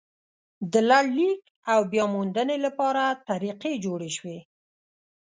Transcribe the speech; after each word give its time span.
د 0.71 0.73
لړلیک 0.89 1.41
او 1.73 1.79
بیا 1.91 2.05
موندنې 2.13 2.57
لپاره 2.65 3.03
طریقې 3.29 3.73
جوړې 3.85 4.09
شوې. 4.17 4.39